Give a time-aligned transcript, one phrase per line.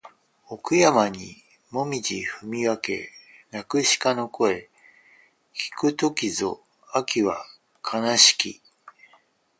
[0.47, 3.11] 奥山にもみぢ踏み分け
[3.51, 4.71] 鳴く鹿の声
[5.53, 7.45] 聞く時ぞ秋は
[7.93, 8.59] 悲しき